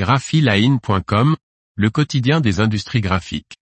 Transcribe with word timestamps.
graphiline.com, 0.00 1.36
le 1.76 1.90
quotidien 1.90 2.40
des 2.40 2.58
industries 2.60 3.02
graphiques. 3.02 3.58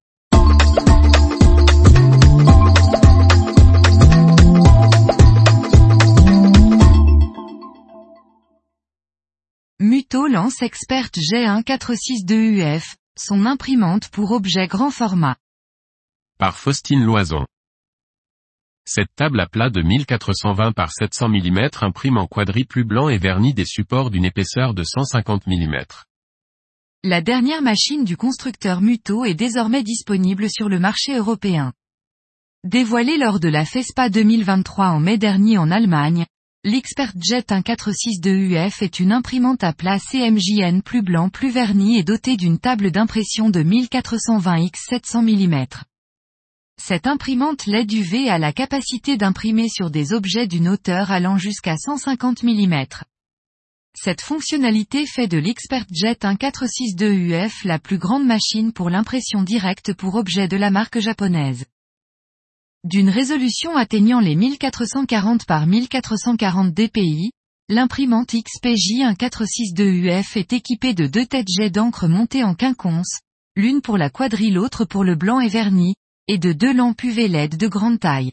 Muto 9.81 10.29
lance 10.29 10.63
Expert 10.63 11.11
G1462UF, 11.17 12.85
son 13.19 13.45
imprimante 13.45 14.09
pour 14.11 14.31
objets 14.31 14.69
grand 14.69 14.93
format. 14.93 15.35
Par 16.39 16.57
Faustine 16.57 17.03
Loison. 17.03 17.47
Cette 18.85 19.13
table 19.17 19.41
à 19.41 19.49
plat 19.49 19.71
de 19.71 19.83
1420 19.83 20.71
par 20.71 20.93
700 20.93 21.31
mm 21.31 21.69
imprime 21.81 22.17
en 22.17 22.29
plus 22.29 22.85
blanc 22.85 23.09
et 23.09 23.19
verni 23.19 23.55
des 23.55 23.67
supports 23.67 24.11
d'une 24.11 24.25
épaisseur 24.25 24.73
de 24.73 24.85
150 24.85 25.49
mm. 25.49 25.85
La 27.05 27.21
dernière 27.21 27.63
machine 27.63 28.03
du 28.03 28.17
constructeur 28.17 28.81
Muto 28.81 29.25
est 29.25 29.35
désormais 29.35 29.85
disponible 29.85 30.51
sur 30.51 30.69
le 30.69 30.81
marché 30.81 31.17
européen. 31.17 31.73
Dévoilée 32.65 33.17
lors 33.19 33.39
de 33.39 33.49
la 33.49 33.65
FESPA 33.65 34.09
2023 34.09 34.89
en 34.89 34.99
mai 34.99 35.17
dernier 35.17 35.59
en 35.59 35.71
Allemagne, 35.71 36.27
l'ExpertJet 36.65 37.45
1462UF 37.51 38.83
est 38.83 38.99
une 38.99 39.13
imprimante 39.13 39.63
à 39.63 39.73
plat 39.73 40.01
CMJN 40.01 40.83
plus 40.83 41.03
blanc 41.03 41.29
plus 41.29 41.51
verni 41.51 42.01
et 42.01 42.03
dotée 42.03 42.37
d'une 42.37 42.59
table 42.59 42.91
d'impression 42.91 43.49
de 43.49 43.63
1420 43.63 44.57
x 44.57 44.81
700 44.89 45.23
mm. 45.23 45.67
Cette 46.83 47.07
imprimante 47.07 47.67
LED 47.67 47.93
UV 47.93 48.29
a 48.29 48.39
la 48.39 48.53
capacité 48.53 49.17
d'imprimer 49.17 49.69
sur 49.69 49.93
des 49.93 50.13
objets 50.13 50.49
d'une 50.49 50.69
hauteur 50.69 51.13
allant 51.13 51.39
jusqu'à 51.39 51.77
150 51.77 52.43
mm. 52.43 52.87
Cette 54.01 54.21
fonctionnalité 54.21 55.07
fait 55.07 55.27
de 55.27 55.39
l'ExpertJet 55.39 56.19
1462UF 56.23 57.67
la 57.67 57.81
plus 57.81 57.99
grande 57.99 58.25
machine 58.25 58.73
pour 58.73 58.91
l'impression 58.91 59.43
directe 59.43 59.93
pour 59.93 60.15
objets 60.15 60.47
de 60.47 60.57
la 60.57 60.71
marque 60.71 61.01
japonaise. 61.01 61.65
D'une 62.85 63.11
résolution 63.11 63.77
atteignant 63.77 64.21
les 64.21 64.37
1440 64.37 65.47
par 65.47 65.67
1440 65.67 66.73
dpi, 66.73 67.33
l'imprimante 67.69 68.37
XPJ 68.37 69.03
1462UF 69.19 70.39
est 70.39 70.53
équipée 70.53 70.95
de 70.95 71.09
deux 71.09 71.27
têtes 71.27 71.49
jets 71.49 71.71
d'encre 71.71 72.07
montées 72.07 72.45
en 72.45 72.55
quinconce, 72.55 73.19
l'une 73.57 73.81
pour 73.81 73.99
la 73.99 74.11
quadrille 74.11 74.53
l'autre 74.53 74.85
pour 74.85 75.03
le 75.03 75.17
blanc 75.17 75.41
et 75.41 75.49
verni, 75.49 75.97
et 76.29 76.39
de 76.39 76.53
deux 76.53 76.73
lampes 76.73 77.03
UV 77.03 77.27
LED 77.27 77.57
de 77.57 77.67
grande 77.67 77.99
taille. 77.99 78.31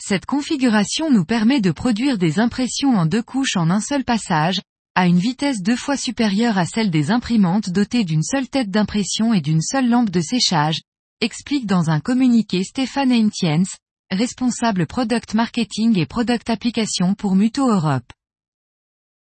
Cette 0.00 0.26
configuration 0.26 1.10
nous 1.10 1.24
permet 1.24 1.60
de 1.60 1.70
produire 1.70 2.18
des 2.18 2.38
impressions 2.38 2.94
en 2.96 3.06
deux 3.06 3.22
couches 3.22 3.56
en 3.56 3.70
un 3.70 3.80
seul 3.80 4.04
passage, 4.04 4.60
à 4.94 5.06
une 5.06 5.18
vitesse 5.18 5.62
deux 5.62 5.76
fois 5.76 5.96
supérieure 5.96 6.58
à 6.58 6.66
celle 6.66 6.90
des 6.90 7.10
imprimantes 7.10 7.70
dotées 7.70 8.04
d'une 8.04 8.22
seule 8.22 8.48
tête 8.48 8.70
d'impression 8.70 9.32
et 9.32 9.40
d'une 9.40 9.62
seule 9.62 9.88
lampe 9.88 10.10
de 10.10 10.20
séchage, 10.20 10.82
explique 11.20 11.66
dans 11.66 11.90
un 11.90 12.00
communiqué 12.00 12.64
Stéphane 12.64 13.12
Entiens, 13.12 13.64
responsable 14.10 14.86
Product 14.86 15.34
Marketing 15.34 15.98
et 15.98 16.06
Product 16.06 16.48
Application 16.50 17.14
pour 17.14 17.34
Muto 17.34 17.68
Europe. 17.68 18.12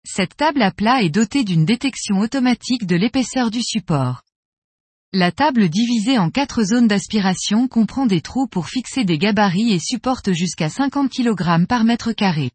Cette 0.04 0.36
table 0.36 0.62
à 0.62 0.70
plat 0.70 1.02
est 1.02 1.10
dotée 1.10 1.44
d'une 1.44 1.66
détection 1.66 2.20
automatique 2.20 2.86
de 2.86 2.96
l'épaisseur 2.96 3.50
du 3.50 3.62
support. 3.62 4.22
La 5.12 5.32
table 5.32 5.68
divisée 5.68 6.18
en 6.18 6.30
quatre 6.30 6.62
zones 6.62 6.86
d'aspiration 6.86 7.66
comprend 7.66 8.06
des 8.06 8.20
trous 8.20 8.46
pour 8.46 8.68
fixer 8.68 9.04
des 9.04 9.18
gabarits 9.18 9.72
et 9.72 9.80
supporte 9.80 10.32
jusqu'à 10.32 10.68
50 10.68 11.10
kg 11.10 11.66
par 11.66 11.82
mètre 11.82 12.12
carré. 12.12 12.52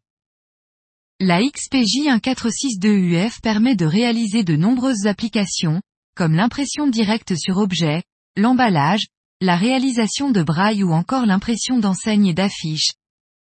La 1.20 1.42
XPJ 1.42 2.08
1462UF 2.08 3.42
permet 3.42 3.76
de 3.76 3.84
réaliser 3.84 4.42
de 4.42 4.56
nombreuses 4.56 5.06
applications, 5.06 5.82
comme 6.14 6.34
l'impression 6.34 6.86
directe 6.86 7.36
sur 7.36 7.58
objet, 7.58 8.04
l'emballage, 8.38 9.04
la 9.42 9.56
réalisation 9.56 10.30
de 10.30 10.42
braille 10.42 10.82
ou 10.82 10.92
encore 10.92 11.26
l'impression 11.26 11.78
d'enseignes 11.78 12.28
et 12.28 12.34
d'affiches. 12.34 12.92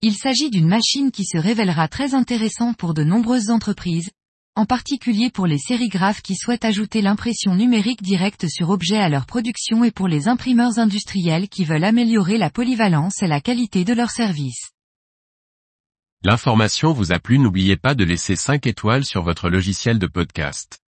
Il 0.01 0.15
s'agit 0.15 0.49
d'une 0.49 0.67
machine 0.67 1.11
qui 1.11 1.25
se 1.25 1.37
révélera 1.37 1.87
très 1.87 2.15
intéressant 2.15 2.73
pour 2.73 2.95
de 2.95 3.03
nombreuses 3.03 3.51
entreprises, 3.51 4.09
en 4.55 4.65
particulier 4.65 5.31
pour 5.31 5.47
les 5.47 5.57
sérigraphes 5.57 6.21
qui 6.21 6.35
souhaitent 6.35 6.65
ajouter 6.65 7.01
l'impression 7.01 7.55
numérique 7.55 8.03
directe 8.03 8.47
sur 8.47 8.69
objet 8.69 8.99
à 8.99 9.09
leur 9.09 9.25
production 9.25 9.83
et 9.83 9.91
pour 9.91 10.07
les 10.07 10.27
imprimeurs 10.27 10.77
industriels 10.77 11.49
qui 11.49 11.65
veulent 11.65 11.83
améliorer 11.83 12.37
la 12.37 12.49
polyvalence 12.49 13.23
et 13.23 13.27
la 13.27 13.41
qualité 13.41 13.83
de 13.83 13.93
leurs 13.93 14.11
services. 14.11 14.71
L'information 16.23 16.93
vous 16.93 17.11
a 17.11 17.19
plu 17.19 17.39
n'oubliez 17.39 17.77
pas 17.77 17.95
de 17.95 18.03
laisser 18.03 18.35
5 18.35 18.67
étoiles 18.67 19.05
sur 19.05 19.23
votre 19.23 19.49
logiciel 19.49 19.99
de 19.99 20.07
podcast. 20.07 20.82